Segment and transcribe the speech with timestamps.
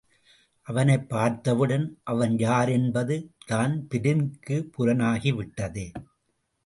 [0.67, 3.17] அவனைப் பார்த்தவுடன் அவன் யாரென்பது
[3.47, 5.85] தான்பிரினுக்குப் புலனாகிவிட்டது.